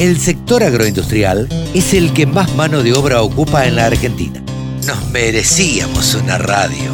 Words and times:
El 0.00 0.18
sector 0.18 0.62
agroindustrial 0.62 1.46
es 1.74 1.92
el 1.92 2.14
que 2.14 2.24
más 2.24 2.56
mano 2.56 2.82
de 2.82 2.94
obra 2.94 3.20
ocupa 3.20 3.66
en 3.66 3.76
la 3.76 3.84
Argentina. 3.84 4.42
Nos 4.86 5.10
merecíamos 5.10 6.14
una 6.14 6.38
radio 6.38 6.90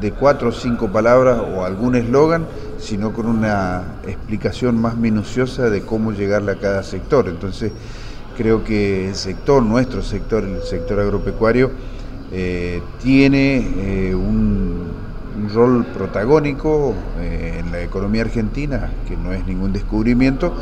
de 0.00 0.12
cuatro 0.12 0.50
o 0.50 0.52
cinco 0.52 0.88
palabras 0.88 1.40
o 1.40 1.64
algún 1.64 1.94
eslogan, 1.94 2.46
sino 2.78 3.12
con 3.12 3.26
una 3.26 3.82
explicación 4.06 4.80
más 4.80 4.96
minuciosa 4.96 5.70
de 5.70 5.82
cómo 5.82 6.12
llegarle 6.12 6.52
a 6.52 6.56
cada 6.56 6.82
sector. 6.82 7.28
Entonces, 7.28 7.72
creo 8.36 8.62
que 8.62 9.08
el 9.08 9.14
sector, 9.16 9.62
nuestro 9.62 10.02
sector, 10.02 10.44
el 10.44 10.62
sector 10.62 11.00
agropecuario, 11.00 11.72
eh, 12.30 12.82
tiene 13.02 13.56
eh, 13.78 14.14
un, 14.14 15.08
rol 15.54 15.86
protagónico 15.86 16.94
eh, 17.20 17.60
en 17.60 17.70
la 17.70 17.80
economía 17.80 18.22
argentina, 18.22 18.90
que 19.06 19.16
no 19.16 19.32
es 19.32 19.46
ningún 19.46 19.72
descubrimiento, 19.72 20.52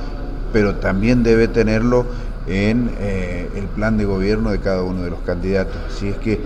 pero 0.53 0.77
también 0.77 1.23
debe 1.23 1.49
tenerlo 1.49 2.07
en 2.47 2.91
el 3.01 3.65
plan 3.75 3.97
de 3.97 4.05
gobierno 4.05 4.51
de 4.51 4.61
cada 4.61 4.83
uno 4.83 5.03
de 5.03 5.11
los 5.11 5.21
candidatos. 5.21 5.77
Así 5.89 6.09
es 6.09 6.17
que 6.17 6.39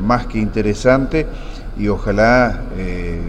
más 0.00 0.26
que 0.26 0.38
interesante, 0.38 1.26
y 1.78 1.88
ojalá 1.88 2.60
eh, 2.76 3.20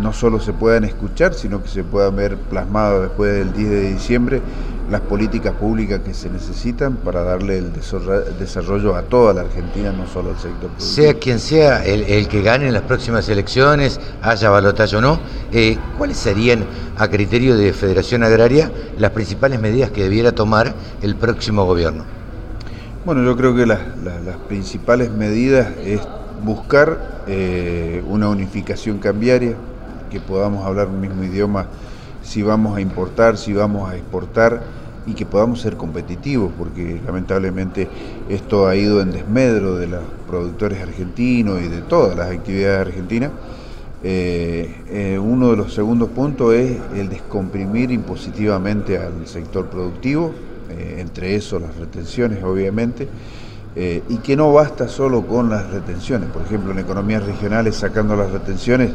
no 0.00 0.12
solo 0.12 0.40
se 0.40 0.52
puedan 0.52 0.84
escuchar, 0.84 1.34
sino 1.34 1.62
que 1.62 1.68
se 1.68 1.84
puedan 1.84 2.16
ver 2.16 2.36
plasmadas 2.36 3.02
después 3.02 3.32
del 3.32 3.52
10 3.52 3.70
de 3.70 3.92
diciembre 3.92 4.42
las 4.90 5.02
políticas 5.02 5.54
públicas 5.54 6.00
que 6.04 6.12
se 6.12 6.28
necesitan 6.28 6.96
para 6.96 7.22
darle 7.22 7.58
el 7.58 7.72
desarrollo 7.72 8.96
a 8.96 9.02
toda 9.02 9.32
la 9.32 9.42
Argentina, 9.42 9.92
no 9.92 10.06
solo 10.08 10.30
al 10.30 10.36
sector 10.36 10.68
público. 10.68 10.80
Sea 10.80 11.14
quien 11.14 11.38
sea 11.38 11.84
el, 11.84 12.26
que 12.26 12.42
gane 12.42 12.66
en 12.66 12.74
las 12.74 12.82
próximas 12.82 13.28
elecciones, 13.28 14.00
haya 14.20 14.50
balotaje 14.50 14.96
o 14.96 15.00
no, 15.00 15.20
eh, 15.52 15.78
¿cuáles 15.96 16.16
serían, 16.16 16.64
a 16.96 17.06
criterio 17.06 17.56
de 17.56 17.72
Federación 17.72 18.24
Agraria, 18.24 18.72
las 18.98 19.12
principales 19.12 19.60
medidas 19.60 19.92
que 19.92 20.02
debiera 20.02 20.32
tomar 20.32 20.74
el 21.02 21.14
próximo 21.14 21.64
gobierno? 21.64 22.04
Bueno, 23.04 23.22
yo 23.22 23.36
creo 23.36 23.54
que 23.54 23.66
las 23.66 23.80
principales 24.48 25.10
medidas 25.12 25.68
es 25.84 26.00
buscar 26.44 27.22
eh, 27.26 28.02
una 28.08 28.28
unificación 28.28 28.98
cambiaria, 28.98 29.54
que 30.10 30.20
podamos 30.20 30.66
hablar 30.66 30.88
un 30.88 31.00
mismo 31.00 31.22
idioma 31.22 31.66
si 32.22 32.42
vamos 32.42 32.76
a 32.76 32.80
importar, 32.80 33.36
si 33.36 33.52
vamos 33.52 33.90
a 33.90 33.96
exportar 33.96 34.62
y 35.06 35.14
que 35.14 35.24
podamos 35.24 35.60
ser 35.60 35.76
competitivos, 35.76 36.52
porque 36.58 37.00
lamentablemente 37.04 37.88
esto 38.28 38.66
ha 38.66 38.76
ido 38.76 39.00
en 39.00 39.12
desmedro 39.12 39.76
de 39.76 39.86
los 39.86 40.02
productores 40.28 40.82
argentinos 40.82 41.62
y 41.62 41.68
de 41.68 41.80
todas 41.82 42.16
las 42.16 42.30
actividades 42.30 42.88
argentinas. 42.88 43.30
Eh, 44.02 44.74
eh, 44.88 45.18
uno 45.18 45.50
de 45.50 45.56
los 45.56 45.74
segundos 45.74 46.08
puntos 46.10 46.54
es 46.54 46.78
el 46.96 47.08
descomprimir 47.08 47.90
impositivamente 47.90 48.98
al 48.98 49.26
sector 49.26 49.66
productivo, 49.66 50.32
entre 50.96 51.34
eso 51.34 51.58
las 51.58 51.76
retenciones 51.76 52.44
obviamente, 52.44 53.08
eh, 53.76 54.02
y 54.08 54.16
que 54.16 54.36
no 54.36 54.52
basta 54.52 54.88
solo 54.88 55.26
con 55.26 55.48
las 55.48 55.70
retenciones. 55.70 56.28
Por 56.30 56.42
ejemplo, 56.42 56.72
en 56.72 56.80
economías 56.80 57.24
regionales, 57.24 57.76
sacando 57.76 58.16
las 58.16 58.32
retenciones, 58.32 58.90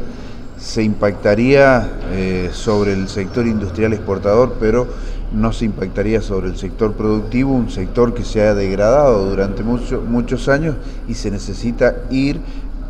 se 0.58 0.82
impactaría 0.82 1.88
eh, 2.10 2.50
sobre 2.52 2.92
el 2.92 3.08
sector 3.08 3.46
industrial 3.46 3.92
exportador, 3.92 4.56
pero 4.60 4.86
no 5.32 5.52
se 5.52 5.64
impactaría 5.64 6.20
sobre 6.20 6.48
el 6.48 6.56
sector 6.56 6.92
productivo, 6.92 7.52
un 7.52 7.70
sector 7.70 8.14
que 8.14 8.24
se 8.24 8.42
ha 8.42 8.54
degradado 8.54 9.30
durante 9.30 9.62
muchos 9.62 10.48
años 10.48 10.76
y 11.08 11.14
se 11.14 11.30
necesita 11.30 11.96
ir 12.10 12.40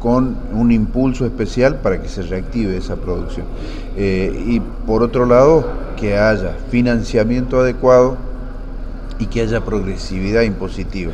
con 0.01 0.37
un 0.53 0.71
impulso 0.73 1.25
especial 1.25 1.77
para 1.77 2.01
que 2.01 2.09
se 2.09 2.23
reactive 2.23 2.77
esa 2.77 2.97
producción. 2.97 3.47
Eh, 3.97 4.45
y 4.47 4.61
por 4.61 5.03
otro 5.03 5.25
lado, 5.25 5.67
que 5.97 6.19
haya 6.19 6.57
financiamiento 6.71 7.61
adecuado 7.61 8.17
y 9.19 9.27
que 9.27 9.41
haya 9.41 9.65
progresividad 9.65 10.43
impositiva 10.43 11.13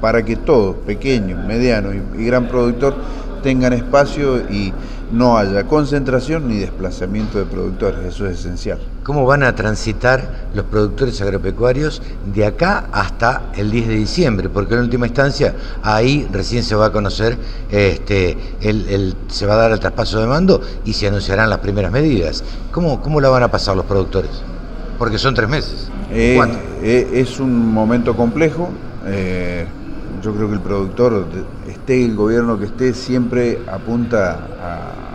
para 0.00 0.24
que 0.24 0.36
todos, 0.36 0.76
pequeños, 0.86 1.44
medianos 1.44 1.94
y, 2.18 2.24
gran 2.24 2.48
productor, 2.48 2.94
tengan 3.42 3.72
espacio 3.72 4.38
y 4.50 4.72
no 5.12 5.38
haya 5.38 5.64
concentración 5.64 6.48
ni 6.48 6.58
desplazamiento 6.58 7.38
de 7.38 7.44
productores, 7.44 8.00
eso 8.04 8.26
es 8.26 8.40
esencial. 8.40 8.78
¿Cómo 9.04 9.24
van 9.24 9.44
a 9.44 9.54
transitar 9.54 10.48
los 10.52 10.64
productores 10.64 11.20
agropecuarios 11.22 12.02
de 12.34 12.44
acá 12.44 12.86
hasta 12.90 13.42
el 13.56 13.70
10 13.70 13.88
de 13.88 13.94
diciembre? 13.94 14.48
Porque 14.48 14.74
en 14.74 14.80
última 14.80 15.06
instancia 15.06 15.54
ahí 15.82 16.26
recién 16.32 16.64
se 16.64 16.74
va 16.74 16.86
a 16.86 16.92
conocer, 16.92 17.38
este, 17.70 18.36
el, 18.60 19.14
se 19.28 19.46
va 19.46 19.54
a 19.54 19.58
dar 19.58 19.72
el 19.72 19.78
traspaso 19.78 20.18
de 20.20 20.26
mando 20.26 20.60
y 20.84 20.92
se 20.92 21.06
anunciarán 21.06 21.50
las 21.50 21.60
primeras 21.60 21.92
medidas. 21.92 22.42
¿Cómo, 22.72 23.00
cómo 23.00 23.20
la 23.20 23.28
van 23.28 23.44
a 23.44 23.50
pasar 23.50 23.76
los 23.76 23.86
productores? 23.86 24.30
Porque 24.98 25.18
son 25.18 25.34
tres 25.34 25.48
meses. 25.48 25.88
Eh, 26.10 26.40
eh, 26.82 27.08
es 27.12 27.38
un 27.38 27.72
momento 27.72 28.16
complejo. 28.16 28.70
Eh, 29.06 29.66
yo 30.26 30.34
creo 30.34 30.48
que 30.48 30.54
el 30.54 30.60
productor, 30.60 31.24
esté 31.68 32.04
el 32.04 32.16
gobierno 32.16 32.58
que 32.58 32.64
esté, 32.64 32.94
siempre 32.94 33.60
apunta 33.70 34.48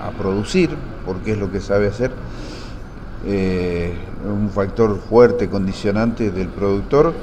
a, 0.06 0.12
producir, 0.18 0.70
porque 1.06 1.32
es 1.34 1.38
lo 1.38 1.52
que 1.52 1.60
sabe 1.60 1.88
hacer. 1.88 2.12
Eh, 3.26 3.94
un 4.26 4.50
factor 4.50 4.98
fuerte, 5.00 5.50
condicionante 5.50 6.32
del 6.32 6.48
productor 6.48 7.14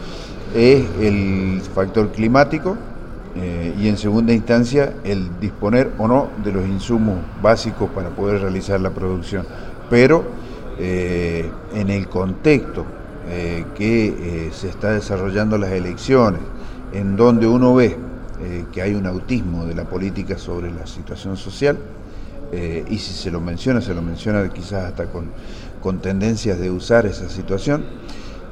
es 0.54 0.84
el 1.00 1.60
factor 1.74 2.10
climático 2.10 2.76
eh, 3.36 3.74
y 3.78 3.88
en 3.88 3.96
segunda 3.96 4.32
instancia 4.32 4.94
el 5.04 5.38
disponer 5.38 5.92
o 5.98 6.08
no 6.08 6.28
de 6.42 6.52
los 6.52 6.66
insumos 6.66 7.16
básicos 7.42 7.88
para 7.90 8.10
poder 8.10 8.42
realizar 8.42 8.80
la 8.80 8.90
producción. 8.90 9.46
Pero 9.88 10.24
eh, 10.78 11.50
en 11.74 11.88
el 11.88 12.06
contexto 12.08 12.84
que 13.74 14.48
se 14.54 14.70
está 14.70 14.92
desarrollando 14.92 15.58
las 15.58 15.72
elecciones, 15.72 16.40
en 16.92 17.16
donde 17.16 17.46
uno 17.46 17.74
ve 17.74 17.96
eh, 18.40 18.64
que 18.72 18.82
hay 18.82 18.94
un 18.94 19.06
autismo 19.06 19.66
de 19.66 19.74
la 19.74 19.84
política 19.84 20.38
sobre 20.38 20.70
la 20.70 20.86
situación 20.86 21.36
social, 21.36 21.76
eh, 22.52 22.84
y 22.88 22.98
si 22.98 23.12
se 23.12 23.30
lo 23.30 23.40
menciona, 23.40 23.80
se 23.80 23.94
lo 23.94 24.00
menciona 24.00 24.48
quizás 24.48 24.84
hasta 24.84 25.06
con, 25.06 25.26
con 25.82 25.98
tendencias 25.98 26.58
de 26.58 26.70
usar 26.70 27.04
esa 27.06 27.28
situación, 27.28 27.84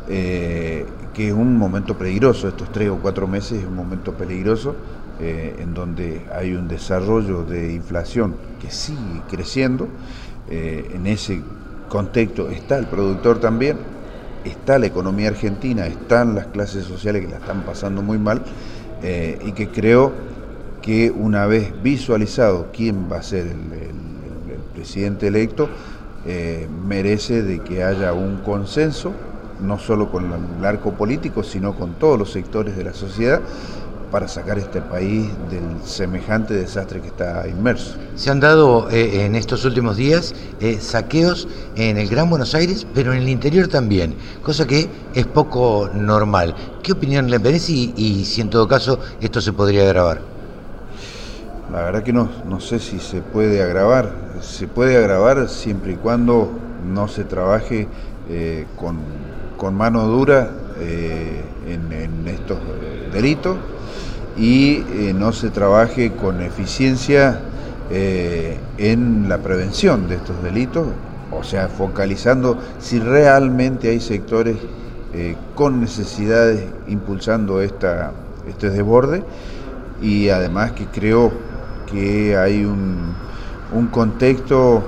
eh, 0.08 0.84
que 1.14 1.28
es 1.28 1.32
un 1.32 1.56
momento 1.56 1.96
peligroso, 1.96 2.48
estos 2.48 2.70
tres 2.72 2.90
o 2.90 2.96
cuatro 2.96 3.26
meses 3.26 3.60
es 3.60 3.66
un 3.66 3.76
momento 3.76 4.12
peligroso, 4.12 4.74
en 5.18 5.72
donde 5.72 6.26
hay 6.30 6.52
un 6.52 6.68
desarrollo 6.68 7.42
de 7.42 7.72
inflación 7.72 8.36
que 8.60 8.70
sigue 8.70 9.22
creciendo, 9.30 9.88
en 10.46 11.06
ese 11.06 11.40
contexto 11.88 12.50
está 12.50 12.76
el 12.76 12.86
productor 12.86 13.40
también, 13.40 13.78
está 14.48 14.78
la 14.78 14.86
economía 14.86 15.28
argentina, 15.28 15.86
están 15.86 16.34
las 16.34 16.46
clases 16.46 16.84
sociales 16.84 17.22
que 17.24 17.30
la 17.30 17.38
están 17.38 17.62
pasando 17.62 18.02
muy 18.02 18.18
mal 18.18 18.42
eh, 19.02 19.38
y 19.44 19.52
que 19.52 19.68
creo 19.68 20.12
que 20.82 21.10
una 21.10 21.46
vez 21.46 21.72
visualizado 21.82 22.68
quién 22.72 23.08
va 23.10 23.18
a 23.18 23.22
ser 23.22 23.46
el, 23.46 23.96
presidente 24.74 25.28
electo, 25.28 25.70
eh, 26.26 26.68
merece 26.86 27.42
de 27.42 27.60
que 27.60 27.82
haya 27.82 28.12
un 28.12 28.36
consenso 28.44 29.12
no 29.60 29.78
solo 29.78 30.10
con 30.10 30.30
el 30.58 30.64
arco 30.64 30.92
político, 30.92 31.42
sino 31.42 31.74
con 31.74 31.94
todos 31.94 32.18
los 32.18 32.30
sectores 32.30 32.76
de 32.76 32.84
la 32.84 32.92
sociedad 32.92 33.40
para 34.10 34.28
sacar 34.28 34.58
este 34.58 34.80
país 34.80 35.28
del 35.50 35.82
semejante 35.84 36.54
desastre 36.54 37.00
que 37.00 37.08
está 37.08 37.46
inmerso. 37.48 37.96
Se 38.14 38.30
han 38.30 38.40
dado 38.40 38.88
eh, 38.90 39.24
en 39.24 39.34
estos 39.34 39.64
últimos 39.64 39.96
días 39.96 40.34
eh, 40.60 40.78
saqueos 40.80 41.48
en 41.74 41.98
el 41.98 42.08
Gran 42.08 42.30
Buenos 42.30 42.54
Aires, 42.54 42.86
pero 42.94 43.12
en 43.12 43.22
el 43.22 43.28
interior 43.28 43.68
también, 43.68 44.14
cosa 44.42 44.66
que 44.66 44.88
es 45.14 45.26
poco 45.26 45.90
normal. 45.92 46.54
¿Qué 46.82 46.92
opinión 46.92 47.30
le 47.30 47.38
merece 47.38 47.72
y, 47.72 48.24
si 48.24 48.40
en 48.40 48.50
todo 48.50 48.68
caso 48.68 49.00
esto 49.20 49.40
se 49.40 49.52
podría 49.52 49.82
agravar? 49.82 50.20
La 51.72 51.82
verdad 51.82 52.02
que 52.04 52.12
no, 52.12 52.28
no 52.48 52.60
sé 52.60 52.78
si 52.78 53.00
se 53.00 53.20
puede 53.20 53.62
agravar. 53.62 54.12
Se 54.40 54.68
puede 54.68 54.96
agravar 54.96 55.48
siempre 55.48 55.92
y 55.92 55.96
cuando 55.96 56.50
no 56.86 57.08
se 57.08 57.24
trabaje 57.24 57.88
eh, 58.30 58.66
con, 58.76 59.74
mano 59.74 60.06
dura 60.06 60.50
en 60.78 62.28
estos 62.28 62.58
delitos 63.12 63.56
y 64.36 64.84
eh, 64.92 65.14
no 65.14 65.32
se 65.32 65.50
trabaje 65.50 66.12
con 66.12 66.42
eficiencia 66.42 67.40
eh, 67.90 68.58
en 68.78 69.28
la 69.28 69.38
prevención 69.38 70.08
de 70.08 70.16
estos 70.16 70.42
delitos, 70.42 70.88
o 71.30 71.42
sea, 71.42 71.68
focalizando 71.68 72.58
si 72.78 72.98
realmente 72.98 73.88
hay 73.88 74.00
sectores 74.00 74.56
eh, 75.14 75.36
con 75.54 75.80
necesidades 75.80 76.64
impulsando 76.88 77.62
esta, 77.62 78.12
este 78.48 78.70
desborde 78.70 79.22
y 80.02 80.28
además 80.28 80.72
que 80.72 80.86
creo 80.86 81.32
que 81.90 82.36
hay 82.36 82.64
un, 82.64 83.14
un 83.72 83.86
contexto 83.88 84.84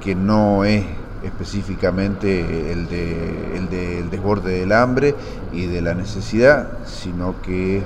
que 0.00 0.14
no 0.14 0.64
es 0.64 0.84
específicamente 1.22 2.72
el, 2.72 2.88
de, 2.88 3.56
el 3.56 3.68
del 3.68 4.10
desborde 4.10 4.60
del 4.60 4.72
hambre 4.72 5.14
y 5.52 5.66
de 5.66 5.80
la 5.82 5.94
necesidad, 5.94 6.78
sino 6.86 7.40
que 7.42 7.78
es 7.78 7.84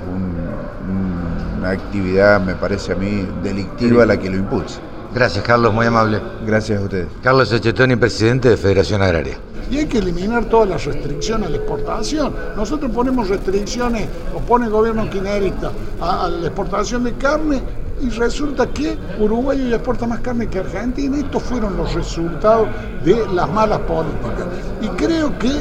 una 1.59 1.69
actividad, 1.69 2.41
me 2.41 2.55
parece 2.55 2.93
a 2.93 2.95
mí, 2.95 3.27
delictiva 3.43 4.05
la 4.05 4.17
que 4.17 4.29
lo 4.29 4.37
impulsa. 4.37 4.79
Gracias, 5.13 5.45
Carlos, 5.45 5.73
muy 5.73 5.85
amable. 5.85 6.21
Gracias 6.45 6.79
a 6.79 6.83
ustedes. 6.83 7.07
Carlos 7.23 7.51
Echetoni, 7.51 7.95
presidente 7.95 8.49
de 8.49 8.57
Federación 8.57 9.01
Agraria. 9.01 9.37
Y 9.71 9.77
hay 9.77 9.85
que 9.85 9.99
eliminar 9.99 10.45
todas 10.45 10.69
las 10.69 10.85
restricciones 10.85 11.47
a 11.47 11.51
la 11.51 11.57
exportación. 11.57 12.35
Nosotros 12.55 12.91
ponemos 12.91 13.29
restricciones, 13.29 14.07
o 14.35 14.39
pone 14.39 14.65
el 14.65 14.71
gobierno 14.71 15.09
quinerista 15.09 15.71
a 16.01 16.27
la 16.27 16.47
exportación 16.47 17.05
de 17.05 17.13
carne 17.13 17.61
y 18.01 18.09
resulta 18.09 18.67
que 18.67 18.97
Uruguay 19.19 19.61
hoy 19.61 19.73
exporta 19.73 20.05
más 20.05 20.19
carne 20.19 20.47
que 20.47 20.59
Argentina. 20.59 21.17
Estos 21.17 21.43
fueron 21.43 21.77
los 21.77 21.93
resultados 21.93 22.67
de 23.03 23.25
las 23.33 23.49
malas 23.49 23.79
políticas. 23.79 24.47
Y 24.81 24.87
creo 24.89 25.37
que 25.39 25.51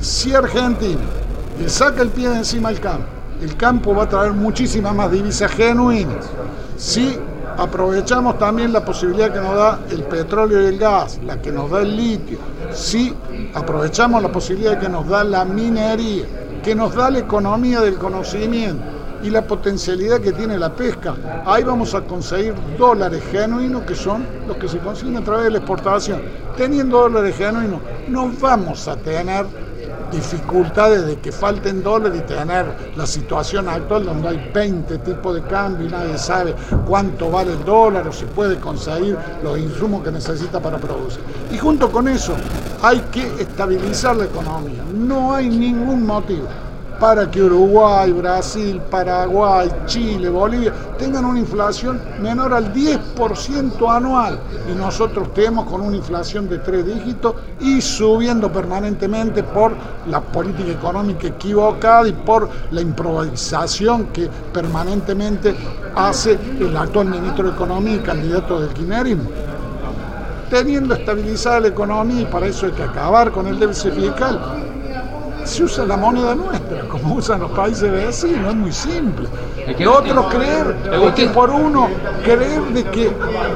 si 0.00 0.34
Argentina 0.34 1.00
le 1.58 1.68
saca 1.68 2.02
el 2.02 2.08
pie 2.08 2.28
de 2.28 2.38
encima 2.38 2.70
al 2.70 2.80
campo, 2.80 3.06
el 3.40 3.56
campo 3.56 3.94
va 3.94 4.04
a 4.04 4.08
traer 4.08 4.32
muchísimas 4.32 4.94
más 4.94 5.10
divisas 5.10 5.50
genuinas. 5.52 6.26
Si 6.76 7.16
aprovechamos 7.56 8.38
también 8.38 8.72
la 8.72 8.84
posibilidad 8.84 9.32
que 9.32 9.40
nos 9.40 9.54
da 9.54 9.78
el 9.90 10.02
petróleo 10.02 10.62
y 10.62 10.66
el 10.66 10.78
gas, 10.78 11.20
la 11.24 11.40
que 11.40 11.52
nos 11.52 11.70
da 11.70 11.82
el 11.82 11.96
litio, 11.96 12.38
si 12.72 13.14
aprovechamos 13.54 14.22
la 14.22 14.32
posibilidad 14.32 14.78
que 14.80 14.88
nos 14.88 15.08
da 15.08 15.22
la 15.22 15.44
minería, 15.44 16.24
que 16.64 16.74
nos 16.74 16.94
da 16.94 17.10
la 17.10 17.20
economía 17.20 17.80
del 17.80 17.96
conocimiento, 17.96 18.82
y 19.24 19.30
la 19.30 19.42
potencialidad 19.42 20.20
que 20.20 20.32
tiene 20.32 20.58
la 20.58 20.74
pesca. 20.74 21.14
Ahí 21.46 21.64
vamos 21.64 21.94
a 21.94 22.02
conseguir 22.02 22.54
dólares 22.78 23.22
genuinos 23.32 23.82
que 23.84 23.94
son 23.94 24.26
los 24.46 24.56
que 24.58 24.68
se 24.68 24.78
consiguen 24.78 25.16
a 25.16 25.24
través 25.24 25.44
de 25.44 25.50
la 25.52 25.58
exportación. 25.58 26.22
Teniendo 26.56 27.00
dólares 27.00 27.34
genuinos, 27.36 27.80
no 28.08 28.30
vamos 28.38 28.86
a 28.86 28.96
tener 28.96 29.46
dificultades 30.12 31.06
de 31.06 31.16
que 31.16 31.32
falten 31.32 31.82
dólares 31.82 32.20
y 32.22 32.26
tener 32.26 32.92
la 32.96 33.06
situación 33.06 33.68
actual 33.68 34.04
donde 34.04 34.28
hay 34.28 34.50
20 34.54 34.98
tipos 34.98 35.34
de 35.34 35.42
cambio 35.42 35.86
y 35.86 35.90
nadie 35.90 36.18
sabe 36.18 36.54
cuánto 36.86 37.30
vale 37.30 37.52
el 37.52 37.64
dólar 37.64 38.06
o 38.06 38.12
si 38.12 38.26
puede 38.26 38.60
conseguir 38.60 39.16
los 39.42 39.58
insumos 39.58 40.04
que 40.04 40.12
necesita 40.12 40.60
para 40.60 40.76
producir. 40.76 41.22
Y 41.50 41.56
junto 41.56 41.90
con 41.90 42.08
eso 42.08 42.34
hay 42.82 43.00
que 43.10 43.26
estabilizar 43.40 44.16
la 44.16 44.26
economía. 44.26 44.84
No 44.94 45.34
hay 45.34 45.48
ningún 45.48 46.06
motivo 46.06 46.46
para 46.98 47.30
que 47.30 47.42
Uruguay, 47.42 48.12
Brasil, 48.12 48.80
Paraguay, 48.90 49.70
Chile, 49.86 50.28
Bolivia 50.28 50.72
tengan 50.98 51.24
una 51.24 51.38
inflación 51.38 52.00
menor 52.20 52.52
al 52.54 52.72
10% 52.72 53.96
anual. 53.96 54.38
Y 54.70 54.74
nosotros 54.74 55.32
tenemos 55.34 55.70
con 55.70 55.80
una 55.80 55.96
inflación 55.96 56.48
de 56.48 56.58
tres 56.58 56.86
dígitos 56.86 57.34
y 57.60 57.80
subiendo 57.80 58.50
permanentemente 58.52 59.42
por 59.42 59.72
la 60.08 60.20
política 60.20 60.70
económica 60.70 61.28
equivocada 61.28 62.08
y 62.08 62.12
por 62.12 62.48
la 62.70 62.80
improvisación 62.80 64.06
que 64.06 64.28
permanentemente 64.52 65.54
hace 65.96 66.38
el 66.58 66.76
actual 66.76 67.06
ministro 67.08 67.48
de 67.48 67.54
Economía 67.54 67.94
y 67.96 68.00
candidato 68.00 68.60
del 68.60 68.70
kirchnerismo. 68.70 69.30
Teniendo 70.50 70.94
estabilizada 70.94 71.60
la 71.60 71.68
economía 71.68 72.22
y 72.22 72.26
para 72.26 72.46
eso 72.46 72.66
hay 72.66 72.72
que 72.72 72.82
acabar 72.82 73.32
con 73.32 73.46
el 73.46 73.58
déficit 73.58 73.92
fiscal 73.92 74.63
se 75.44 75.64
usa 75.64 75.84
la 75.84 75.96
moneda 75.96 76.34
nuestra, 76.34 76.88
como 76.88 77.14
usan 77.14 77.40
los 77.40 77.50
países 77.52 77.90
vecinos, 77.90 78.48
es 78.48 78.54
muy 78.54 78.72
simple. 78.72 79.28
Lo 79.78 79.98
otro 79.98 80.28
creer, 80.28 80.76
que 81.14 81.26
por 81.28 81.50
uno 81.50 81.88
creer 82.24 82.62
de 82.72 82.84
que 82.84 83.12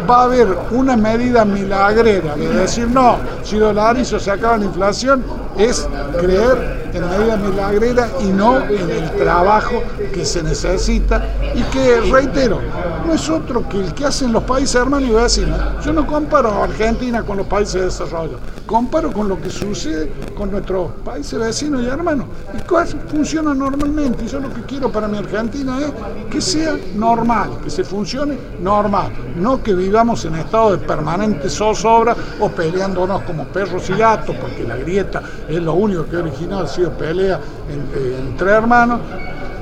va 0.09 0.21
a 0.21 0.25
haber 0.25 0.49
una 0.71 0.97
medida 0.97 1.45
milagrera, 1.45 2.37
de 2.37 2.49
decir 2.49 2.89
no, 2.89 3.17
si 3.43 3.59
dolarizo 3.59 4.19
se 4.19 4.31
acaba 4.31 4.59
la 4.59 4.65
inflación, 4.65 5.25
es 5.57 5.89
creer 6.21 6.91
en 6.95 7.09
medida 7.09 7.37
milagrera 7.37 8.09
y 8.21 8.27
no 8.27 8.59
en 8.59 8.91
el 8.91 9.11
trabajo 9.13 9.83
que 10.13 10.25
se 10.25 10.43
necesita 10.43 11.27
y 11.55 11.63
que, 11.65 12.01
reitero, 12.01 12.61
no 13.07 13.13
es 13.13 13.29
otro 13.29 13.69
que 13.69 13.79
el 13.79 13.93
que 13.95 14.07
hacen 14.07 14.33
los 14.33 14.45
países 14.45 14.77
hermanos 14.77 15.09
y 15.09 15.13
vecinos. 15.13 15.59
Yo 15.85 15.93
no 15.93 16.07
comparo 16.07 16.51
a 16.51 16.65
Argentina 16.65 17.23
con 17.23 17.39
los 17.39 17.47
países 17.47 17.75
de 17.75 17.85
desarrollo, 17.87 18.39
comparo 18.69 19.11
con 19.11 19.29
lo 19.29 19.41
que 19.41 19.49
sucede 19.49 20.13
con 20.37 20.51
nuestros 20.51 20.93
países 21.03 21.39
vecinos 21.39 21.83
y 21.83 21.87
hermanos. 21.87 22.27
Y 22.57 22.61
cosas 22.63 22.97
funcionan 23.09 23.59
normalmente. 23.59 24.25
Y 24.25 24.29
yo 24.29 24.39
lo 24.39 24.53
que 24.53 24.61
quiero 24.63 24.93
para 24.93 25.09
mi 25.09 25.17
Argentina 25.17 25.79
es 25.81 25.91
que 26.31 26.41
sea 26.41 26.77
normal, 26.95 27.59
que 27.65 27.71
se 27.71 27.83
funcione 27.83 28.39
normal, 28.61 29.11
no 29.37 29.63
que 29.63 29.75
vivamos 29.75 30.25
en 30.27 30.37
estado 30.37 30.77
de 30.77 30.87
permanente 30.87 31.49
zozobra 31.49 32.15
o 32.39 32.51
peleándonos 32.51 33.23
como 33.23 33.45
perros 33.47 33.89
y 33.89 33.95
gatos, 33.95 34.37
porque 34.39 34.63
la 34.65 34.77
grieta 34.77 35.23
es 35.49 35.61
lo 35.63 35.73
único 35.73 36.05
que 36.05 36.17
ha 36.17 36.21
originado 36.21 36.65
ha 36.65 36.69
sido 36.69 36.93
pelea 36.93 37.41
entre, 37.71 38.51
hermanos, 38.51 39.01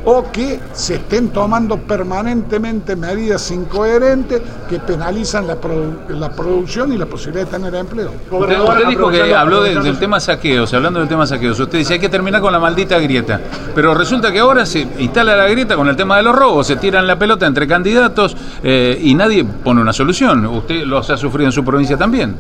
o 0.06 0.30
que 0.30 0.60
se 0.72 0.94
estén 0.94 1.30
tomando 1.30 1.78
permanentemente 1.78 2.94
medidas 2.94 3.50
incoherentes 3.50 4.40
que 4.68 4.78
penalizan 4.78 5.48
la, 5.48 5.56
producción 5.56 6.92
y 6.92 6.96
la 6.96 7.06
posibilidad 7.06 7.44
de 7.44 7.50
tener 7.50 7.74
empleo. 7.74 8.12
Usted, 8.30 8.86
dijo 8.88 9.10
que 9.10 9.34
habló 9.34 9.62
del 9.62 9.98
tema 9.98 10.20
saqueos, 10.20 10.72
hablando 10.74 11.00
del 11.00 11.08
tema 11.08 11.26
saqueos, 11.26 11.58
usted 11.58 11.78
dice 11.78 11.94
hay 11.94 11.98
que 11.98 12.08
terminar 12.08 12.40
con 12.40 12.52
la 12.52 12.60
maldita 12.60 12.98
grieta, 13.00 13.40
pero 13.74 13.94
resulta 13.94 14.30
que 14.30 14.38
ahora 14.38 14.64
se 14.64 14.86
instala 14.98 15.36
la 15.36 15.48
grieta 15.48 15.74
con 15.74 15.88
el 15.88 15.96
tema 15.96 16.16
de 16.16 16.22
los 16.22 16.36
robos, 16.36 16.68
se 16.68 16.76
tiran 16.76 17.06
la 17.06 17.18
pelota 17.18 17.44
entre 17.46 17.66
candidatos 17.66 18.36
eh, 18.62 18.98
y 19.02 19.12
nadie 19.14 19.44
pone 19.44 19.80
una 19.80 19.92
solución. 19.92 20.46
¿Usted 20.46 20.84
lo 20.84 20.98
ha 20.98 21.16
sufrido 21.16 21.48
en 21.48 21.52
su 21.52 21.64
provincia 21.64 21.96
también? 21.96 22.36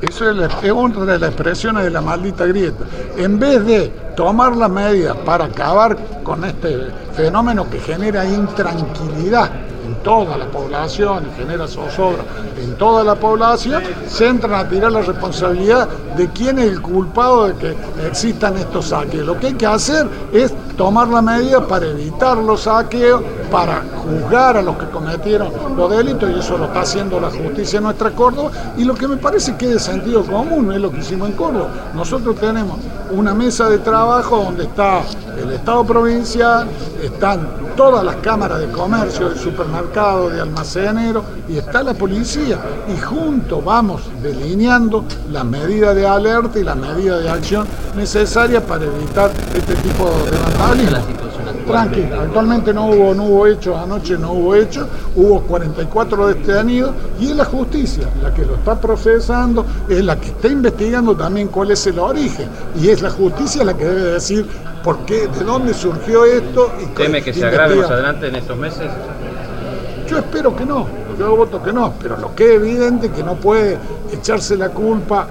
Eso 0.00 0.30
es, 0.30 0.72
una 0.72 1.12
de 1.12 1.18
las 1.18 1.30
expresiones 1.30 1.84
de 1.84 1.90
la 1.90 2.00
maldita 2.00 2.46
grieta. 2.46 2.84
En 3.16 3.38
vez 3.38 3.64
de 3.66 3.88
tomar 4.16 4.56
las 4.56 4.70
medidas 4.70 5.16
para 5.18 5.46
acabar 5.46 5.96
con 6.22 6.44
este 6.44 6.88
fenómeno 7.14 7.68
que 7.68 7.80
genera 7.80 8.24
intranquilidad 8.24 9.50
en 9.86 9.94
toda 10.02 10.38
la 10.38 10.46
población 10.46 11.26
y 11.30 11.38
genera 11.38 11.66
zozobra 11.66 12.22
en 12.56 12.76
toda 12.76 13.04
la 13.04 13.14
población, 13.14 13.82
se 14.08 14.26
entran 14.26 14.54
a 14.54 14.68
tirar 14.68 14.92
la 14.92 15.02
responsabilidad 15.02 15.88
de 16.16 16.28
quién 16.30 16.58
es 16.58 16.68
el 16.68 16.80
culpado 16.80 17.48
de 17.48 17.54
que 17.54 17.76
existan 18.06 18.56
estos 18.56 18.86
saqueos. 18.86 19.26
Lo 19.26 19.38
que 19.38 19.48
hay 19.48 19.54
que 19.54 19.66
hacer 19.66 20.06
es 20.32 20.54
tomar 20.80 21.08
la 21.08 21.20
medida 21.20 21.68
para 21.68 21.88
evitar 21.88 22.38
los 22.38 22.62
saqueos, 22.62 23.20
para 23.50 23.84
juzgar 24.02 24.56
a 24.56 24.62
los 24.62 24.78
que 24.78 24.86
cometieron 24.86 25.52
los 25.76 25.90
delitos, 25.90 26.30
y 26.30 26.38
eso 26.38 26.56
lo 26.56 26.64
está 26.64 26.80
haciendo 26.80 27.20
la 27.20 27.28
justicia 27.28 27.76
en 27.76 27.84
nuestra 27.84 28.12
Córdoba, 28.12 28.50
y 28.78 28.84
lo 28.84 28.94
que 28.94 29.06
me 29.06 29.18
parece 29.18 29.56
que 29.56 29.66
es 29.66 29.72
de 29.74 29.78
sentido 29.78 30.24
común, 30.24 30.72
es 30.72 30.80
lo 30.80 30.90
que 30.90 31.00
hicimos 31.00 31.28
en 31.28 31.36
Córdoba. 31.36 31.68
Nosotros 31.94 32.34
tenemos 32.36 32.78
una 33.10 33.34
mesa 33.34 33.68
de 33.68 33.76
trabajo 33.80 34.42
donde 34.44 34.62
está 34.64 35.02
el 35.38 35.52
Estado 35.52 35.84
provincial, 35.84 36.66
están 37.02 37.46
todas 37.76 38.02
las 38.02 38.16
cámaras 38.16 38.60
de 38.60 38.70
comercio, 38.70 39.28
de 39.28 39.38
supermercados, 39.38 40.32
de 40.32 40.40
almaceneros, 40.40 41.24
y 41.46 41.58
está 41.58 41.82
la 41.82 41.92
policía, 41.92 42.58
y 42.88 42.98
juntos 42.98 43.62
vamos 43.62 44.00
delineando 44.22 45.04
las 45.30 45.44
medidas 45.44 45.94
de 45.94 46.06
alerta 46.06 46.58
y 46.58 46.64
las 46.64 46.76
medidas 46.76 47.22
de 47.22 47.28
acción 47.28 47.66
necesarias 47.94 48.62
para 48.62 48.84
evitar 48.84 49.30
este 49.54 49.74
tipo 49.74 50.08
de 50.08 50.30
vandalismo. 50.70 51.20
Tranqui, 51.66 52.02
actualmente 52.02 52.72
no 52.72 52.86
hubo, 52.86 53.14
no 53.14 53.24
hubo 53.24 53.46
hechos, 53.46 53.76
anoche 53.76 54.18
no 54.18 54.32
hubo 54.32 54.54
hechos, 54.56 54.86
hubo 55.14 55.40
44 55.42 56.28
detenidos 56.28 56.92
y 57.20 57.30
es 57.30 57.36
la 57.36 57.44
justicia 57.44 58.08
la 58.22 58.34
que 58.34 58.44
lo 58.44 58.56
está 58.56 58.80
procesando, 58.80 59.64
es 59.88 60.04
la 60.04 60.18
que 60.18 60.28
está 60.28 60.48
investigando 60.48 61.16
también 61.16 61.48
cuál 61.48 61.70
es 61.70 61.86
el 61.86 61.98
origen 61.98 62.48
y 62.80 62.88
es 62.88 63.02
la 63.02 63.10
justicia 63.10 63.62
la 63.64 63.76
que 63.76 63.84
debe 63.84 64.12
decir 64.12 64.46
por 64.82 64.98
qué, 65.06 65.28
de 65.28 65.44
dónde 65.44 65.74
surgió 65.74 66.24
esto. 66.24 66.72
Y 66.82 66.86
¿Teme 66.86 67.22
que 67.22 67.32
se 67.32 67.44
agrave 67.44 67.76
más 67.76 67.90
adelante 67.90 68.28
en 68.28 68.36
estos 68.36 68.56
meses? 68.56 68.90
Yo 70.08 70.18
espero 70.18 70.56
que 70.56 70.66
no, 70.66 70.88
yo 71.18 71.36
voto 71.36 71.62
que 71.62 71.72
no, 71.72 71.94
pero 72.02 72.16
lo 72.16 72.34
que 72.34 72.46
es 72.46 72.52
evidente 72.52 73.06
es 73.06 73.12
que 73.12 73.22
no 73.22 73.34
puede 73.34 73.78
echarse 74.12 74.56
la 74.56 74.70
culpa 74.70 75.28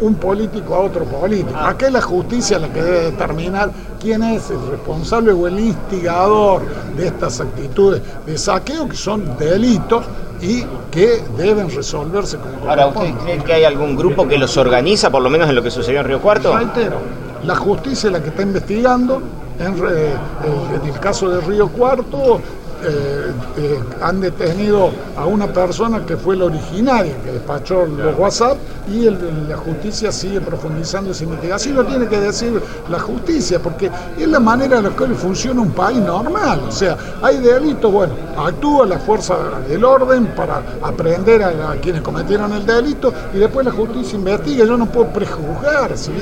un 0.00 0.14
político 0.16 0.74
a 0.74 0.80
otro 0.80 1.04
político. 1.04 1.52
Ah. 1.54 1.70
Acá 1.70 1.86
es 1.86 1.92
la 1.92 2.02
justicia 2.02 2.58
la 2.58 2.68
que 2.72 2.82
debe 2.82 3.00
determinar 3.10 3.70
quién 4.00 4.22
es 4.22 4.50
el 4.50 4.66
responsable 4.70 5.32
o 5.32 5.46
el 5.46 5.58
instigador 5.58 6.62
de 6.96 7.06
estas 7.06 7.40
actitudes 7.40 8.02
de 8.24 8.38
saqueo 8.38 8.88
que 8.88 8.96
son 8.96 9.36
delitos 9.38 10.04
y 10.40 10.64
que 10.90 11.22
deben 11.36 11.70
resolverse 11.70 12.36
como 12.36 12.68
Ahora, 12.68 12.88
¿usted 12.88 13.14
cree 13.24 13.38
que 13.38 13.52
hay 13.54 13.64
algún 13.64 13.96
grupo 13.96 14.28
que 14.28 14.38
los 14.38 14.56
organiza, 14.56 15.10
por 15.10 15.22
lo 15.22 15.30
menos 15.30 15.48
en 15.48 15.54
lo 15.54 15.62
que 15.62 15.70
sucedió 15.70 16.00
en 16.00 16.06
Río 16.06 16.20
Cuarto? 16.20 16.56
Reitero, 16.56 16.98
la 17.44 17.56
justicia 17.56 18.08
es 18.08 18.12
la 18.12 18.22
que 18.22 18.28
está 18.28 18.42
investigando. 18.42 19.22
En, 19.58 19.74
en 19.74 20.86
el 20.86 21.00
caso 21.00 21.30
de 21.30 21.40
Río 21.40 21.68
Cuarto, 21.68 22.40
eh, 22.88 23.32
eh, 23.56 23.80
han 24.00 24.20
detenido 24.20 24.90
a 25.16 25.26
una 25.26 25.52
persona 25.52 26.06
que 26.06 26.16
fue 26.16 26.36
la 26.36 26.44
originaria 26.44 27.16
que 27.24 27.32
despachó 27.32 27.84
los 27.84 28.16
WhatsApp 28.16 28.58
y 28.88 29.10
la 29.48 29.56
justicia 29.56 30.12
sigue 30.12 30.40
profundizando 30.40 31.10
esa 31.10 31.24
investigación. 31.24 31.56
Así 31.56 31.72
lo 31.72 31.84
tiene 31.84 32.06
que 32.06 32.20
decir 32.20 32.62
la 32.88 33.00
justicia, 33.00 33.58
porque 33.58 33.90
es 34.16 34.28
la 34.28 34.38
manera 34.38 34.78
en 34.78 34.84
la 34.84 34.90
que 34.90 35.06
funciona 35.14 35.60
un 35.60 35.72
país 35.72 35.98
normal. 35.98 36.60
O 36.68 36.70
sea, 36.70 36.96
hay 37.22 37.38
delitos, 37.38 37.92
bueno, 37.92 38.14
actúa 38.38 38.86
la 38.86 38.98
fuerza 38.98 39.36
del 39.68 39.84
orden 39.84 40.26
para 40.36 40.62
aprender 40.82 41.42
a, 41.42 41.74
quienes 41.80 42.02
cometieron 42.02 42.52
el 42.52 42.64
delito 42.64 43.12
y 43.34 43.38
después 43.38 43.66
la 43.66 43.72
justicia 43.72 44.16
investiga. 44.16 44.64
Yo 44.64 44.76
no 44.76 44.86
puedo 44.86 45.08
prejuzgar 45.08 45.96
si, 45.98 46.12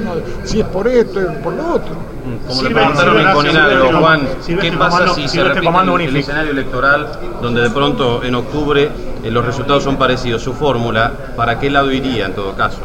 si 0.45 0.61
es 0.61 0.67
por 0.69 0.89
esto 0.89 1.21
o 1.21 1.43
por 1.43 1.53
lo 1.53 1.75
otro. 1.75 2.14
Como 2.49 2.63
le 2.63 2.71
preguntaron 2.71 3.21
en 3.21 4.01
Juan, 4.01 4.29
¿qué 4.61 4.73
pasa 4.73 5.15
si 5.15 5.29
se 5.29 5.45
repite 5.45 5.69
el 6.05 6.17
escenario 6.17 6.53
electoral 6.53 7.07
donde 7.43 7.61
de 7.61 7.71
pronto 7.71 8.25
en 8.25 8.35
octubre 8.35 8.91
eh, 9.23 9.31
los 9.31 9.45
resultados 9.45 9.85
son 9.85 9.97
parecidos? 9.97 10.41
Su 10.43 10.55
fórmula, 10.55 11.13
¿para 11.37 11.59
qué 11.59 11.69
lado 11.69 11.93
iría 11.93 12.27
en 12.27 12.35
todo 12.35 12.55
caso? 12.55 12.79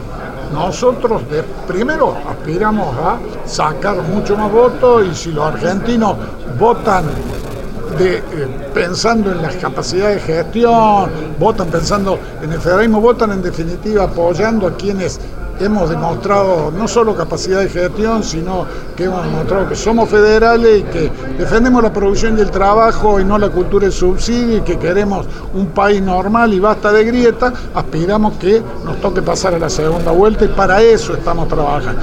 Nosotros 0.54 1.22
primero 1.68 2.18
aspiramos 2.30 2.94
a 2.98 3.18
sacar 3.46 4.02
mucho 4.02 4.36
más 4.36 4.52
votos 4.52 5.06
y 5.10 5.16
si 5.16 5.32
los 5.32 5.46
argentinos 5.46 6.18
votan 6.58 7.06
de, 7.98 8.18
eh, 8.18 8.24
pensando 8.74 9.32
en 9.32 9.42
las 9.42 9.56
capacidades 9.56 10.28
de 10.28 10.34
gestión, 10.34 11.10
votan 11.40 11.68
pensando 11.68 12.20
en 12.42 12.52
el 12.52 12.60
federalismo, 12.60 13.00
votan 13.00 13.32
en 13.32 13.42
definitiva 13.42 14.04
apoyando 14.04 14.68
a 14.68 14.76
quienes 14.76 15.20
hemos 15.60 15.90
demostrado 15.90 16.72
no 16.72 16.88
solo 16.88 17.16
capacidad 17.16 17.60
de 17.60 17.70
gestión, 17.70 18.24
sino 18.24 18.66
que 18.96 19.06
hemos 19.06 19.24
demostrado 19.24 19.68
que 19.68 19.76
somos 19.76 20.10
federales 20.10 20.80
y 20.80 20.84
que 20.84 21.12
defendemos 21.38 21.84
la 21.84 21.92
producción 21.92 22.38
y 22.38 22.42
el 22.42 22.52
trabajo 22.52 23.20
y 23.20 23.26
no 23.26 23.38
la 23.38 23.50
cultura 23.50 23.86
del 23.86 23.94
subsidio 23.94 24.58
y 24.58 24.62
que 24.62 24.78
queremos 24.78 25.26
un 25.54 25.68
país 25.68 26.02
normal 26.02 26.54
y 26.54 26.60
basta 26.60 26.92
de 26.92 27.04
grieta, 27.04 27.54
aspiramos 27.74 28.34
que 28.38 28.62
nos 28.86 29.00
toque 29.02 29.22
pasar 29.22 29.54
a 29.54 29.60
la 29.60 29.70
segunda 29.70 30.12
vuelta 30.12 30.46
y 30.46 30.50
para 30.50 30.82
eso 30.82 31.14
estamos 31.14 31.48
trabajando. 31.48 32.02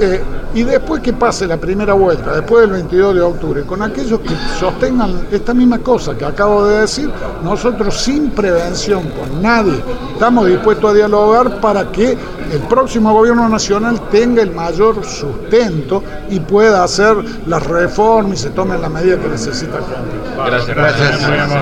Eh, 0.00 0.22
y 0.58 0.64
después 0.64 1.00
que 1.00 1.12
pase 1.12 1.46
la 1.46 1.56
primera 1.56 1.92
vuelta, 1.92 2.34
después 2.34 2.62
del 2.62 2.72
22 2.72 3.14
de 3.14 3.20
octubre, 3.20 3.62
con 3.62 3.80
aquellos 3.80 4.18
que 4.18 4.34
sostengan 4.58 5.28
esta 5.30 5.54
misma 5.54 5.78
cosa 5.78 6.18
que 6.18 6.24
acabo 6.24 6.66
de 6.66 6.80
decir, 6.80 7.08
nosotros 7.44 7.96
sin 7.96 8.30
prevención 8.30 9.04
con 9.10 9.40
nadie 9.40 9.80
estamos 10.12 10.48
dispuestos 10.48 10.90
a 10.90 10.94
dialogar 10.94 11.60
para 11.60 11.92
que 11.92 12.18
el 12.50 12.60
próximo 12.68 13.12
gobierno 13.12 13.48
nacional 13.48 14.00
tenga 14.10 14.42
el 14.42 14.50
mayor 14.50 15.04
sustento 15.04 16.02
y 16.28 16.40
pueda 16.40 16.82
hacer 16.82 17.14
las 17.46 17.64
reformas 17.64 18.40
y 18.40 18.42
se 18.42 18.50
tomen 18.50 18.82
las 18.82 18.90
medidas 18.90 19.20
que 19.20 19.28
necesita 19.28 19.78
el 19.78 20.44
Gracias, 20.44 20.76
gracias. 20.76 21.60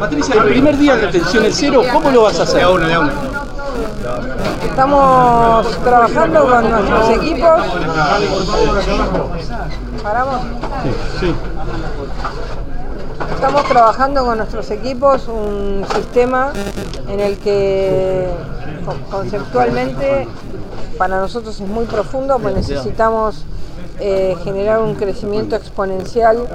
Patricia, 0.00 0.34
el 0.36 0.44
primer 0.44 0.78
día 0.78 0.96
de 0.96 1.06
atención 1.06 1.44
es 1.44 1.54
cero, 1.54 1.82
¿cómo 1.92 2.10
lo 2.10 2.22
vas 2.22 2.40
a 2.40 2.44
hacer? 2.44 2.64
Estamos 4.72 5.66
trabajando 5.84 6.48
con 6.48 6.70
nuestros 6.70 7.10
equipos. 7.10 7.60
¿Paramos? 10.02 10.40
Sí, 11.20 11.34
Estamos 13.34 13.64
trabajando 13.68 14.24
con 14.24 14.38
nuestros 14.38 14.70
equipos 14.70 15.28
un 15.28 15.84
sistema 15.94 16.54
en 17.06 17.20
el 17.20 17.36
que 17.36 18.30
conceptualmente 19.10 20.26
para 20.96 21.20
nosotros 21.20 21.60
es 21.60 21.68
muy 21.68 21.84
profundo, 21.84 22.38
pues 22.38 22.54
necesitamos 22.54 23.44
eh, 24.00 24.36
generar 24.42 24.80
un 24.80 24.94
crecimiento 24.94 25.54
exponencial 25.54 26.46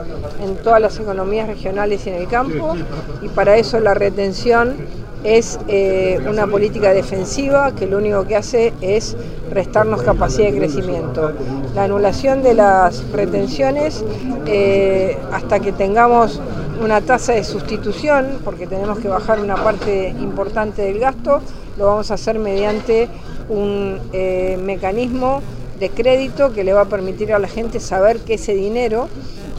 en 0.44 0.56
todas 0.56 0.82
las 0.82 1.00
economías 1.00 1.48
regionales 1.48 2.08
y 2.08 2.10
en 2.10 2.16
el 2.16 2.28
campo 2.28 2.76
y 3.22 3.30
para 3.30 3.58
eso 3.58 3.80
la 3.80 3.94
retención 3.94 4.76
es 5.24 5.60
eh, 5.68 6.20
una 6.28 6.48
política 6.48 6.94
defensiva 6.94 7.74
que 7.76 7.86
lo 7.86 7.98
único 7.98 8.26
que 8.26 8.36
hace 8.36 8.74
es 8.82 9.16
restarnos 9.52 10.02
capacidad 10.04 10.52
de 10.52 10.58
crecimiento. 10.58 11.32
La 11.76 11.84
anulación 11.84 12.44
de 12.44 12.54
las 12.54 13.10
retenciones 13.12 14.04
eh, 14.46 15.18
hasta 15.32 15.60
que 15.60 15.72
tengamos 15.72 16.42
una 16.84 17.02
tasa 17.02 17.34
de 17.34 17.44
sustitución, 17.44 18.40
porque 18.44 18.68
tenemos 18.68 19.00
que 19.00 19.08
bajar 19.08 19.40
una 19.40 19.56
parte 19.56 20.10
importante 20.10 20.84
del 20.84 21.00
gasto, 21.00 21.42
lo 21.78 21.88
vamos 21.88 22.12
a 22.12 22.14
hacer 22.14 22.40
mediante 22.40 23.08
un 23.50 24.00
eh, 24.14 24.58
mecanismo 24.64 25.42
de 25.80 25.90
crédito 25.90 26.54
que 26.54 26.64
le 26.64 26.74
va 26.74 26.82
a 26.82 26.86
permitir 26.86 27.34
a 27.34 27.40
la 27.40 27.48
gente 27.48 27.80
saber 27.80 28.20
que 28.20 28.36
ese 28.36 28.54
dinero 28.54 29.08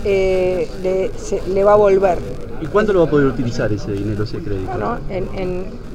le 0.05 1.65
va 1.65 1.73
a 1.73 1.77
volver. 1.77 2.48
¿Y 2.61 2.67
cuándo 2.67 2.93
lo 2.93 3.01
va 3.01 3.07
a 3.07 3.11
poder 3.11 3.27
utilizar 3.27 3.73
ese 3.73 3.93
dinero, 3.93 4.25
ese 4.25 4.39
crédito? 4.39 4.71
Bueno, 4.73 4.99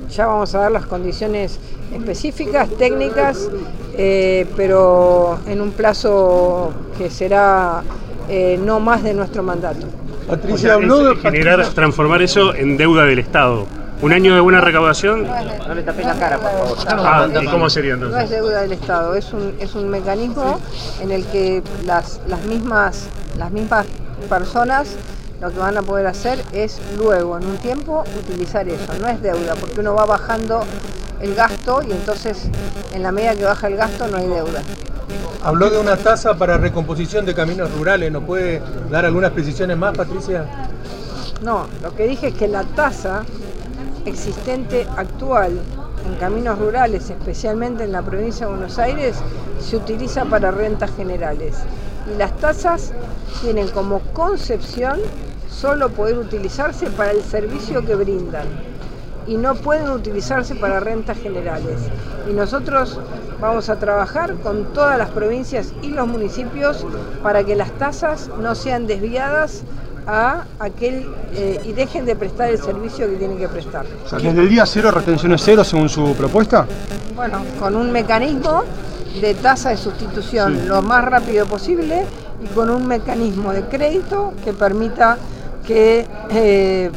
ya 0.10 0.28
vamos 0.28 0.54
a 0.56 0.60
dar 0.60 0.72
las 0.72 0.86
condiciones 0.86 1.60
específicas, 1.94 2.70
técnicas, 2.70 3.50
eh, 3.98 4.46
pero 4.56 5.40
en 5.48 5.62
un 5.62 5.72
plazo 5.72 6.72
que 6.98 7.10
será 7.10 7.84
eh, 8.30 8.60
no 8.64 8.80
más 8.80 9.04
de 9.04 9.14
nuestro 9.14 9.44
mandato. 9.44 9.88
Patricia 10.28 10.76
habló 10.76 11.04
de 11.04 11.16
generar, 11.18 11.66
transformar 11.70 12.22
eso 12.22 12.54
en 12.54 12.78
deuda 12.78 13.06
del 13.06 13.20
Estado. 13.20 13.66
Un 14.02 14.12
año 14.12 14.36
de 14.36 14.42
buena 14.42 14.60
recaudación. 14.60 15.24
No, 15.24 15.74
le 15.74 15.84
tapé 15.84 16.04
la 16.04 16.16
cara, 16.16 16.38
por 16.38 16.52
favor. 16.52 16.78
Ah, 17.06 17.28
¿y 17.42 17.46
cómo 17.48 17.70
sería 17.70 17.94
entonces? 17.94 18.18
No 18.18 18.24
es 18.24 18.30
deuda 18.30 18.62
del 18.62 18.74
Estado, 18.74 19.16
es 19.16 19.32
un, 19.32 19.54
es 19.60 19.76
un 19.76 19.90
mecanismo 19.90 20.60
en 21.02 21.12
el 21.12 21.26
que 21.26 21.64
las, 21.86 22.20
las, 22.28 22.44
mismas, 22.46 23.08
las 23.38 23.52
mismas 23.52 23.86
personas 24.30 24.98
lo 25.44 25.52
que 25.52 25.60
van 25.60 25.78
a 25.78 25.82
poder 25.82 26.08
hacer 26.08 26.42
es 26.54 26.80
luego, 26.98 27.38
en 27.38 27.46
un 27.46 27.58
tiempo, 27.58 28.06
utilizar 28.18 28.66
eso. 28.70 28.94
No 29.02 29.10
es 29.10 29.22
deuda, 29.22 29.56
porque 29.60 29.82
uno 29.82 29.94
va 29.94 30.06
bajando 30.06 30.62
el 31.20 31.36
gasto 31.36 31.82
y 31.86 31.92
entonces 31.92 32.44
en 32.94 33.04
la 33.04 33.12
medida 33.12 33.36
que 33.36 33.44
baja 33.44 33.68
el 33.68 33.76
gasto 33.76 34.08
no 34.08 34.20
hay 34.20 34.28
deuda. 34.28 34.62
Habló 35.44 35.70
de 35.70 35.80
una 35.80 35.98
tasa 35.98 36.38
para 36.38 36.58
recomposición 36.58 37.26
de 37.26 37.36
caminos 37.36 37.70
rurales. 37.74 38.10
¿Nos 38.10 38.24
puede 38.24 38.62
dar 38.90 39.04
algunas 39.06 39.32
precisiones 39.32 39.76
más, 39.76 39.98
Patricia? 39.98 40.46
No, 41.42 41.68
lo 41.82 41.94
que 41.94 42.08
dije 42.08 42.30
es 42.30 42.36
que 42.36 42.48
la 42.48 42.64
tasa 42.64 43.26
existente 44.06 44.88
actual 44.96 45.60
en 46.08 46.16
caminos 46.22 46.58
rurales, 46.58 47.10
especialmente 47.10 47.84
en 47.84 47.92
la 47.92 48.02
provincia 48.02 48.46
de 48.46 48.54
Buenos 48.54 48.80
Aires, 48.80 49.18
se 49.60 49.76
utiliza 49.76 50.24
para 50.24 50.52
rentas 50.52 50.92
generales. 50.96 51.58
Y 52.14 52.18
las 52.18 52.38
tasas 52.38 52.94
tienen 53.42 53.68
como 53.70 54.00
concepción 54.14 55.00
solo 55.54 55.90
poder 55.90 56.18
utilizarse 56.18 56.88
para 56.88 57.12
el 57.12 57.22
servicio 57.22 57.86
que 57.86 57.96
brindan 57.96 58.48
y 59.28 59.38
no 59.38 59.56
pueden 59.56 59.90
utilizarse 59.90 60.56
para 60.56 60.80
rentas 60.80 61.18
generales. 61.18 61.80
Y 62.30 62.34
nosotros 62.34 63.00
vamos 63.40 63.70
a 63.70 63.78
trabajar 63.78 64.36
con 64.36 64.74
todas 64.74 64.98
las 64.98 65.10
provincias 65.10 65.74
y 65.82 65.90
los 65.90 66.08
municipios 66.08 66.86
para 67.22 67.44
que 67.44 67.56
las 67.56 67.72
tasas 67.78 68.30
no 68.40 68.56
sean 68.56 68.88
desviadas 68.88 69.64
a 70.06 70.44
aquel 70.60 71.08
eh, 71.34 71.62
y 71.64 71.72
dejen 71.72 72.06
de 72.06 72.16
prestar 72.16 72.50
el 72.50 72.62
servicio 72.62 73.10
que 73.10 73.16
tienen 73.16 73.38
que 73.38 73.48
prestar. 73.48 73.86
¿Desde 74.12 74.42
el 74.42 74.50
día 74.50 74.66
cero 74.66 74.92
retenciones 74.92 75.42
cero 75.44 75.64
según 75.64 75.88
su 75.88 76.14
propuesta? 76.16 76.66
Bueno, 77.16 77.40
con 77.60 77.76
un 77.76 77.92
mecanismo 77.92 78.64
de 79.22 79.34
tasa 79.36 79.70
de 79.70 79.78
sustitución 79.78 80.68
lo 80.68 80.82
más 80.82 81.06
rápido 81.06 81.46
posible 81.46 82.04
y 82.44 82.48
con 82.54 82.70
un 82.70 82.88
mecanismo 82.88 83.54
de 83.54 83.64
crédito 83.64 84.34
que 84.44 84.52
permita 84.52 85.18
que 85.66 86.06
eh, 86.32 86.92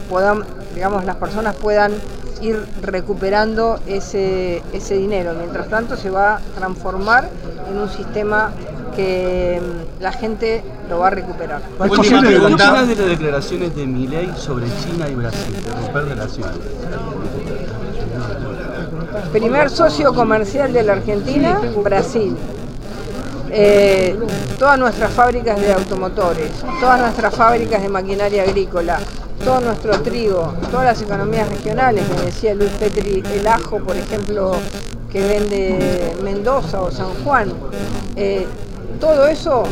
digamos, 0.75 1.05
las 1.05 1.17
personas 1.17 1.55
puedan 1.57 1.93
ir 2.41 2.65
recuperando 2.83 3.81
ese, 3.87 4.63
ese 4.73 4.97
dinero. 4.97 5.35
Mientras 5.39 5.69
tanto 5.69 5.97
se 5.97 6.11
va 6.11 6.37
a 6.37 6.41
transformar 6.55 7.31
en 7.71 7.79
un 7.79 7.89
sistema 7.89 8.53
que 8.95 9.61
mm, 9.61 10.03
la 10.03 10.13
gente 10.13 10.63
lo 10.89 10.99
va 11.01 11.09
a 11.09 11.11
recuperar. 11.11 11.63
¿Es 11.85 11.91
posible 11.91 12.31
de 12.31 12.39
las 12.39 12.89
declaraciones 13.09 13.77
de 13.77 13.87
Milei 13.87 14.33
sobre 14.37 14.67
China 14.83 15.09
y 15.09 15.15
Brasil, 15.15 15.55
de 15.65 15.71
romper 15.73 16.05
relaciones? 16.05 16.57
Primer 19.33 19.71
socio 19.71 20.15
comercial 20.15 20.73
de 20.73 20.83
la 20.83 20.95
Argentina, 20.95 21.61
Brasil. 21.83 22.37
Eh, 23.51 24.19
todas 24.59 24.79
nuestras 24.79 25.13
fábricas 25.13 25.61
de 25.61 25.73
automotores, 25.73 26.51
todas 26.81 27.01
nuestras 27.01 27.35
fábricas 27.35 27.83
de 27.83 27.89
maquinaria 27.89 28.43
agrícola, 28.43 28.99
todo 29.45 29.61
nuestro 29.61 30.01
trigo, 30.01 30.55
todas 30.71 30.87
las 30.87 31.03
economías 31.03 31.49
regionales, 31.49 32.05
me 32.09 32.27
decía 32.27 32.55
Luis 32.55 32.71
Petri, 32.73 33.23
el 33.35 33.47
ajo, 33.47 33.79
por 33.79 33.97
ejemplo, 33.97 34.57
que 35.13 35.21
vende 35.21 36.13
Mendoza 36.23 36.81
o 36.81 36.91
San 36.91 37.15
Juan, 37.25 37.53
eh, 38.17 38.47
todo 39.01 39.27
eso 39.27 39.63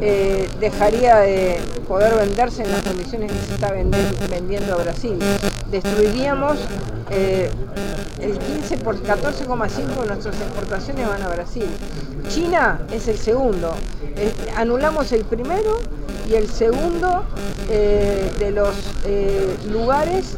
eh, 0.00 0.48
dejaría 0.60 1.16
de 1.16 1.58
poder 1.88 2.14
venderse 2.14 2.62
en 2.62 2.72
las 2.72 2.82
condiciones 2.82 3.32
que 3.32 3.38
se 3.38 3.54
está 3.54 3.72
vendiendo 4.30 4.74
a 4.74 4.76
Brasil. 4.76 5.18
Destruiríamos 5.70 6.58
eh, 7.10 7.50
el 8.20 8.38
15 8.38 8.78
por 8.78 8.96
14,5 9.02 10.00
de 10.00 10.06
nuestras 10.06 10.40
exportaciones 10.40 11.08
van 11.08 11.22
a 11.22 11.28
Brasil. 11.28 11.66
China 12.28 12.80
es 12.92 13.08
el 13.08 13.18
segundo. 13.18 13.74
anulamos 14.56 15.12
el 15.12 15.24
primero 15.24 15.78
y 16.28 16.34
el 16.34 16.48
segundo 16.48 17.24
eh, 17.68 18.30
de 18.38 18.50
los 18.50 18.74
lugares 19.70 20.36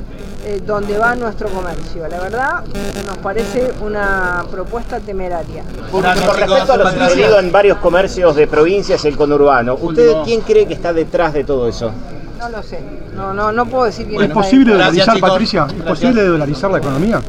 eh, 0.49 0.63
donde 0.65 0.97
va 0.97 1.15
nuestro 1.15 1.49
comercio. 1.49 2.09
La 2.09 2.21
verdad, 2.21 2.65
nos 3.07 3.19
parece 3.19 3.71
una 3.83 4.47
propuesta 4.51 4.99
temeraria. 4.99 5.63
Con 5.91 6.03
respecto 6.03 6.73
a 6.73 6.77
lo 6.79 6.91
sucedido 6.91 7.39
en 7.39 7.53
varios 7.53 7.77
comercios 7.79 8.35
de 8.35 8.47
provincias, 8.47 9.05
el 9.05 9.17
conurbano, 9.17 9.77
¿usted 9.79 10.13
quién 10.25 10.41
cree 10.41 10.67
que 10.67 10.73
está 10.73 10.93
detrás 10.93 11.35
de 11.35 11.45
todo 11.45 11.69
eso? 11.69 11.93
No 12.39 12.49
lo 12.49 12.63
sé, 12.63 12.81
no, 13.17 13.35
no, 13.35 13.53
no 13.53 13.67
puedo 13.67 13.85
decir 13.85 14.07
quién 14.07 14.23
¿Es 14.23 14.31
posible 14.31 14.73
dolarizar, 14.73 15.19
Patricia? 15.19 15.67
¿Es 15.77 15.83
posible 15.83 16.25
dolarizar 16.25 16.71
la 16.71 16.79
economía? 16.79 17.21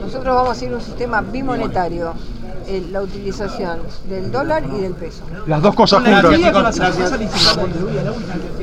Nosotros 0.00 0.34
vamos 0.34 0.60
a 0.60 0.64
ir 0.64 0.72
a 0.72 0.76
un 0.76 0.80
sistema 0.80 1.20
bimonetario 1.20 2.14
la 2.90 3.02
utilización 3.02 3.80
del 4.08 4.30
dólar 4.30 4.62
y 4.76 4.80
del 4.80 4.92
peso. 4.92 5.22
Las 5.46 5.62
dos 5.62 5.74
cosas 5.74 6.02
juntas. 6.02 6.80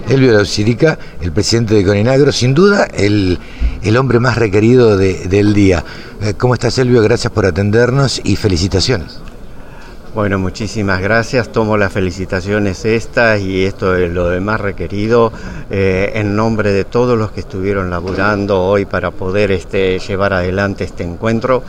Elvio 0.09 0.33
Lausirica, 0.33 0.97
el 1.21 1.31
presidente 1.31 1.75
de 1.75 1.85
Coninagro, 1.85 2.31
sin 2.31 2.53
duda 2.53 2.85
el, 2.85 3.39
el 3.83 3.97
hombre 3.97 4.19
más 4.19 4.37
requerido 4.37 4.97
del 4.97 5.53
día. 5.53 5.83
Eh, 6.21 6.33
¿Cómo 6.37 6.53
estás, 6.53 6.77
Elvio? 6.77 7.01
Gracias 7.01 7.31
por 7.31 7.45
atendernos 7.45 8.21
y 8.23 8.35
felicitaciones. 8.35 9.19
Bueno, 10.13 10.37
muchísimas 10.39 11.01
gracias. 11.01 11.53
Tomo 11.53 11.77
las 11.77 11.93
felicitaciones 11.93 12.83
estas 12.83 13.39
y 13.39 13.63
esto 13.63 13.95
es 13.95 14.11
lo 14.11 14.27
demás 14.27 14.59
requerido 14.59 15.31
eh, 15.69 16.11
en 16.15 16.35
nombre 16.35 16.73
de 16.73 16.83
todos 16.83 17.17
los 17.17 17.31
que 17.31 17.39
estuvieron 17.39 17.89
laburando 17.89 18.61
hoy 18.61 18.83
para 18.83 19.11
poder 19.11 19.51
este, 19.51 19.99
llevar 19.99 20.33
adelante 20.33 20.83
este 20.83 21.05
encuentro. 21.05 21.63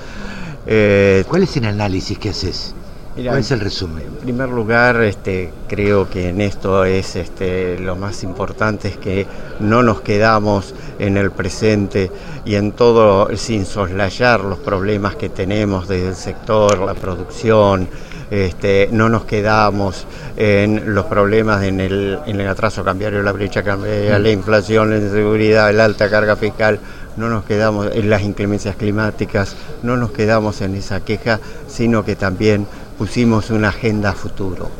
Eh, 0.66 1.22
¿Cuál 1.28 1.44
es 1.44 1.56
el 1.56 1.66
análisis 1.66 2.18
que 2.18 2.30
haces? 2.30 2.75
¿Cuál 3.14 3.38
es 3.38 3.50
el 3.52 3.61
resumen? 3.61 4.06
En 4.06 4.16
primer 4.16 4.49
lugar, 4.49 5.02
este, 5.02 5.52
creo 5.68 6.11
que 6.11 6.30
en 6.30 6.40
esto 6.40 6.84
es 6.84 7.14
este, 7.14 7.78
lo 7.78 7.94
más 7.94 8.25
importante 8.25 8.88
es 8.88 8.96
que 8.96 9.26
no 9.61 9.84
nos 9.84 10.00
quedamos 10.00 10.75
en 10.99 11.16
el 11.16 11.30
presente 11.30 12.11
y 12.44 12.56
en 12.56 12.72
todo 12.72 13.37
sin 13.37 13.66
soslayar 13.66 14.40
los 14.40 14.58
problemas 14.58 15.14
que 15.14 15.28
tenemos 15.28 15.87
desde 15.87 16.08
el 16.08 16.16
sector, 16.16 16.78
la 16.80 16.94
producción, 16.94 17.87
este, 18.31 18.88
no 18.93 19.09
nos 19.09 19.25
quedamos 19.25 20.07
en 20.37 20.95
los 20.95 21.07
problemas 21.07 21.64
en 21.64 21.81
el, 21.81 22.19
en 22.26 22.41
el 22.41 22.49
atraso 22.49 22.85
cambiario, 22.85 23.23
la 23.23 23.33
brecha 23.33 23.62
cambiaria, 23.62 24.19
la 24.19 24.31
inflación, 24.31 24.91
la 24.91 24.97
inseguridad, 24.97 25.73
la 25.73 25.85
alta 25.85 26.09
carga 26.09 26.37
fiscal 26.37 26.81
no 27.17 27.29
nos 27.29 27.45
quedamos 27.45 27.88
en 27.93 28.09
las 28.09 28.23
inclemencias 28.23 28.76
climáticas, 28.76 29.55
no 29.83 29.97
nos 29.97 30.12
quedamos 30.12 30.61
en 30.61 30.75
esa 30.75 31.00
queja, 31.00 31.41
sino 31.69 32.05
que 32.05 32.17
también 32.17 32.67
pusimos 32.99 33.50
una 33.50 33.69
agenda 33.69 34.11
a 34.11 34.14
futuro. 34.14 34.71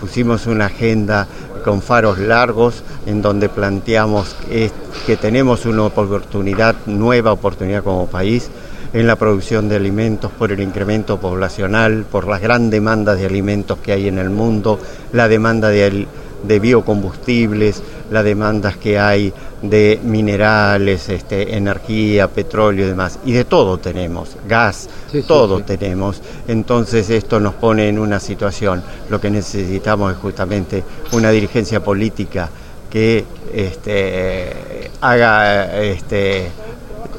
Pusimos 0.00 0.46
una 0.46 0.66
agenda 0.66 1.26
con 1.64 1.82
faros 1.82 2.18
largos 2.18 2.82
en 3.06 3.22
donde 3.22 3.48
planteamos 3.48 4.36
que 5.06 5.16
tenemos 5.16 5.66
una 5.66 5.84
oportunidad, 5.84 6.76
nueva 6.86 7.32
oportunidad 7.32 7.82
como 7.82 8.06
país, 8.06 8.50
en 8.92 9.06
la 9.06 9.16
producción 9.16 9.68
de 9.68 9.76
alimentos 9.76 10.30
por 10.32 10.52
el 10.52 10.60
incremento 10.60 11.18
poblacional, 11.18 12.04
por 12.04 12.26
las 12.26 12.40
gran 12.40 12.70
demandas 12.70 13.18
de 13.18 13.26
alimentos 13.26 13.78
que 13.78 13.92
hay 13.92 14.08
en 14.08 14.18
el 14.18 14.30
mundo, 14.30 14.78
la 15.12 15.28
demanda 15.28 15.68
de, 15.68 16.06
de 16.42 16.58
biocombustibles, 16.60 17.82
las 18.10 18.24
demandas 18.24 18.76
que 18.76 18.98
hay 18.98 19.32
de 19.62 20.00
minerales, 20.02 21.08
este, 21.08 21.56
energía, 21.56 22.28
petróleo 22.28 22.84
y 22.84 22.88
demás. 22.88 23.18
Y 23.24 23.32
de 23.32 23.44
todo 23.44 23.78
tenemos, 23.78 24.36
gas, 24.48 24.88
todo 25.26 25.62
tenemos. 25.62 26.20
Entonces 26.46 27.10
esto 27.10 27.40
nos 27.40 27.54
pone 27.54 27.88
en 27.88 27.98
una 27.98 28.20
situación. 28.20 28.82
Lo 29.08 29.20
que 29.20 29.30
necesitamos 29.30 30.12
es 30.12 30.18
justamente 30.18 30.84
una 31.12 31.30
dirigencia 31.30 31.82
política 31.82 32.48
que 32.90 33.24
este, 33.52 34.90
haga 35.00 35.82
este, 35.82 36.48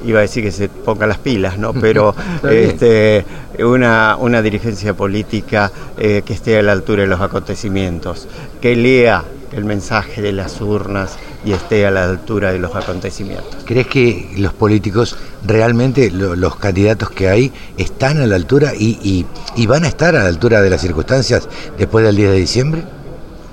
iba 0.07 0.19
a 0.19 0.21
decir 0.21 0.43
que 0.43 0.51
se 0.51 0.69
ponga 0.69 1.05
las 1.05 1.17
pilas, 1.17 1.57
¿no? 1.57 1.73
Pero 1.81 2.15
este, 2.49 3.25
una, 3.59 4.15
una 4.19 4.41
dirigencia 4.41 4.93
política 4.93 5.71
eh, 5.97 6.23
que 6.25 6.33
esté 6.33 6.57
a 6.57 6.61
la 6.61 6.71
altura 6.71 7.03
de 7.03 7.07
los 7.07 7.21
acontecimientos, 7.21 8.27
que 8.61 8.75
lea 8.75 9.23
el 9.51 9.65
mensaje 9.65 10.21
de 10.21 10.31
las 10.31 10.59
urnas 10.61 11.17
y 11.45 11.51
esté 11.51 11.85
a 11.85 11.91
la 11.91 12.03
altura 12.03 12.51
de 12.51 12.59
los 12.59 12.75
acontecimientos. 12.75 13.63
¿Crees 13.65 13.87
que 13.87 14.33
los 14.37 14.53
políticos 14.53 15.17
realmente, 15.45 16.11
los 16.11 16.55
candidatos 16.57 17.09
que 17.11 17.29
hay, 17.29 17.51
están 17.77 18.19
a 18.21 18.27
la 18.27 18.35
altura 18.35 18.73
y, 18.77 19.25
van 19.67 19.85
a 19.85 19.87
estar 19.87 20.15
a 20.15 20.23
la 20.23 20.29
altura 20.29 20.61
de 20.61 20.69
las 20.69 20.81
circunstancias 20.81 21.47
después 21.77 22.05
del 22.05 22.15
10 22.15 22.31
de 22.31 22.37
diciembre? 22.37 22.83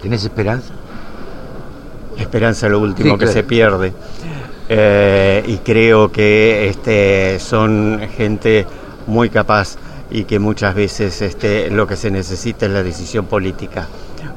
¿Tenés 0.02 0.24
esperanza? 0.24 0.74
La 2.16 2.22
esperanza 2.22 2.66
es 2.66 2.72
lo 2.72 2.80
último 2.80 3.18
que 3.18 3.26
se 3.26 3.42
pierde. 3.42 3.92
Eh, 4.68 5.42
y 5.46 5.58
creo 5.58 6.10
que 6.10 6.68
este, 6.68 7.38
son 7.38 8.00
gente 8.16 8.66
muy 9.06 9.28
capaz 9.28 9.76
y 10.10 10.24
que 10.24 10.38
muchas 10.38 10.74
veces 10.74 11.20
este, 11.22 11.70
lo 11.70 11.86
que 11.86 11.96
se 11.96 12.10
necesita 12.10 12.66
es 12.66 12.72
la 12.72 12.82
decisión 12.82 13.26
política. 13.26 13.88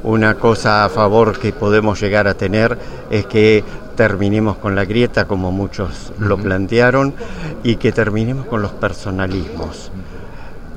Una 0.03 0.35
cosa 0.35 0.85
a 0.85 0.89
favor 0.89 1.39
que 1.39 1.53
podemos 1.53 2.01
llegar 2.01 2.27
a 2.27 2.33
tener 2.33 2.77
es 3.09 3.25
que 3.25 3.63
terminemos 3.95 4.57
con 4.57 4.75
la 4.75 4.85
grieta, 4.85 5.25
como 5.25 5.51
muchos 5.51 6.13
lo 6.19 6.37
plantearon, 6.37 7.13
y 7.63 7.77
que 7.77 7.91
terminemos 7.91 8.45
con 8.47 8.61
los 8.61 8.71
personalismos 8.71 9.91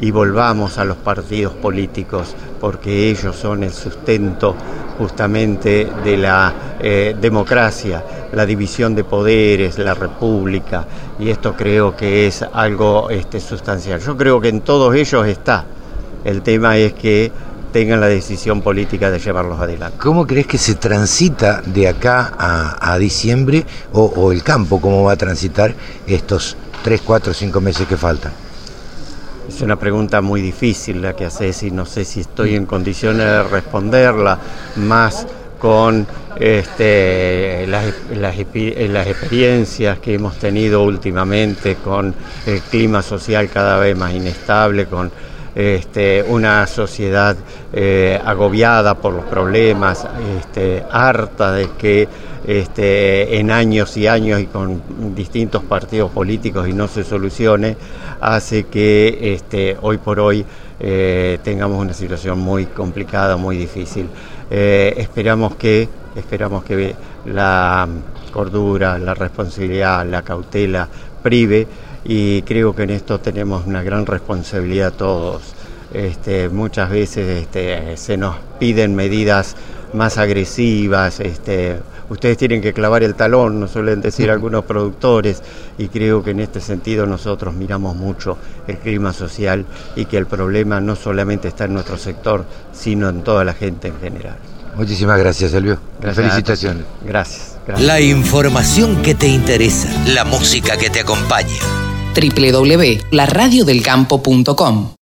y 0.02 0.10
volvamos 0.10 0.78
a 0.78 0.84
los 0.84 0.96
partidos 0.96 1.52
políticos, 1.52 2.34
porque 2.58 3.10
ellos 3.10 3.36
son 3.36 3.62
el 3.62 3.72
sustento 3.72 4.56
justamente 4.98 5.88
de 6.02 6.16
la 6.16 6.54
eh, 6.80 7.14
democracia, 7.20 8.02
la 8.32 8.46
división 8.46 8.94
de 8.94 9.04
poderes, 9.04 9.78
la 9.78 9.92
república, 9.92 10.86
y 11.18 11.28
esto 11.28 11.54
creo 11.54 11.94
que 11.94 12.26
es 12.26 12.42
algo 12.42 13.10
este, 13.10 13.40
sustancial. 13.40 14.00
Yo 14.00 14.16
creo 14.16 14.40
que 14.40 14.48
en 14.48 14.62
todos 14.62 14.94
ellos 14.94 15.26
está. 15.26 15.66
El 16.24 16.40
tema 16.40 16.78
es 16.78 16.94
que 16.94 17.30
tengan 17.70 18.00
la 18.00 18.08
decisión 18.08 18.62
política 18.62 19.10
de 19.10 19.18
llevarlos 19.18 19.60
adelante. 19.60 19.98
¿Cómo 19.98 20.26
crees 20.26 20.46
que 20.46 20.58
se 20.58 20.76
transita 20.76 21.62
de 21.64 21.88
acá 21.88 22.32
a, 22.38 22.98
diciembre 22.98 23.66
o, 23.92 24.04
o, 24.04 24.32
el 24.32 24.42
campo, 24.42 24.80
cómo 24.80 25.04
va 25.04 25.12
a 25.12 25.16
transitar 25.16 25.74
estos 26.06 26.56
tres, 26.82 27.02
cuatro, 27.02 27.34
cinco 27.34 27.60
meses 27.60 27.86
que 27.86 27.96
faltan? 27.98 28.32
Es 29.50 29.62
una 29.62 29.74
pregunta 29.74 30.20
muy 30.20 30.40
difícil 30.40 31.02
la 31.02 31.16
que 31.16 31.24
haces 31.24 31.64
y 31.64 31.72
no 31.72 31.84
sé 31.84 32.04
si 32.04 32.20
estoy 32.20 32.54
en 32.54 32.66
condiciones 32.66 33.26
de 33.26 33.42
responderla, 33.42 34.38
más 34.76 35.26
con 35.58 36.06
este, 36.38 37.66
las, 37.66 37.92
las, 38.14 38.36
las, 38.38 39.06
experiencias 39.08 39.98
que 39.98 40.14
hemos 40.14 40.38
tenido 40.38 40.84
últimamente, 40.84 41.74
con 41.74 42.14
el 42.46 42.60
clima 42.60 43.02
social 43.02 43.50
cada 43.50 43.76
vez 43.80 43.96
más 43.96 44.14
inestable, 44.14 44.86
con 44.86 45.10
este, 45.54 46.22
una 46.22 46.66
sociedad 46.66 47.36
eh, 47.72 48.20
agobiada 48.24 48.94
por 48.94 49.12
los 49.14 49.24
problemas, 49.24 50.06
este, 50.38 50.84
harta 50.90 51.52
de 51.52 51.68
que 51.78 52.08
este, 52.46 53.38
en 53.38 53.50
años 53.50 53.96
y 53.96 54.06
años 54.06 54.40
y 54.40 54.46
con 54.46 54.82
distintos 55.14 55.62
partidos 55.64 56.10
políticos 56.10 56.68
y 56.68 56.72
no 56.72 56.88
se 56.88 57.04
solucione, 57.04 57.76
hace 58.20 58.64
que 58.64 59.76
hoy 59.82 59.98
por 59.98 60.20
hoy 60.20 60.44
eh, 60.82 61.38
tengamos 61.42 61.78
una 61.78 61.92
situación 61.92 62.38
muy 62.38 62.64
complicada, 62.64 63.36
muy 63.36 63.58
difícil. 63.58 64.08
Eh, 64.50 64.94
esperamos 64.96 65.54
que 65.56 65.88
esperamos 66.16 66.64
que 66.64 66.94
la 67.26 67.86
cordura, 68.32 68.98
la 68.98 69.14
responsabilidad, 69.14 70.06
la 70.06 70.22
cautela 70.22 70.88
prive 71.22 71.66
y 72.04 72.42
creo 72.42 72.74
que 72.74 72.84
en 72.84 72.90
esto 72.90 73.20
tenemos 73.20 73.66
una 73.66 73.82
gran 73.82 74.06
responsabilidad 74.06 74.92
todos. 74.92 75.54
este, 75.92 76.48
muchas 76.48 76.90
veces 76.90 77.42
este, 77.42 77.96
se 77.96 78.16
nos 78.16 78.36
piden 78.58 78.94
medidas 78.94 79.56
más 79.92 80.18
agresivas, 80.18 81.18
este, 81.20 81.78
ustedes 82.08 82.38
tienen 82.38 82.62
que 82.62 82.72
clavar 82.72 83.02
el 83.02 83.14
talón, 83.14 83.58
nos 83.58 83.72
suelen 83.72 84.00
decir 84.00 84.30
algunos 84.30 84.64
productores, 84.64 85.42
y 85.78 85.88
creo 85.88 86.22
que 86.22 86.30
en 86.30 86.40
este 86.40 86.60
sentido 86.60 87.06
nosotros 87.06 87.54
miramos 87.54 87.96
mucho 87.96 88.38
el 88.68 88.78
clima 88.78 89.12
social 89.12 89.66
y 89.96 90.04
que 90.04 90.16
el 90.16 90.26
problema 90.26 90.80
no 90.80 90.94
solamente 90.94 91.48
está 91.48 91.64
en 91.64 91.74
nuestro 91.74 91.98
sector, 91.98 92.44
sino 92.72 93.08
en 93.08 93.22
toda 93.22 93.44
la 93.44 93.54
gente 93.54 93.88
en 93.88 93.98
general. 93.98 94.36
Muchísimas 94.76 95.18
gracias, 95.18 95.52
Elvio. 95.52 95.78
Felicitaciones. 96.00 96.84
Gracias, 97.04 97.58
gracias. 97.66 97.86
La 97.86 98.00
información 98.00 99.02
que 99.02 99.16
te 99.16 99.26
interesa, 99.26 99.88
la 100.06 100.24
música 100.24 100.76
que 100.76 100.88
te 100.88 101.00
acompaña. 101.00 101.89
www.laradiodelcampo.com 102.14 104.92